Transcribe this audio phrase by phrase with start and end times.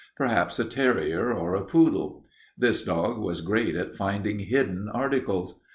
[0.17, 2.25] Perhaps a terrier or a poodle.
[2.57, 5.61] This dog was great at finding hidden articles.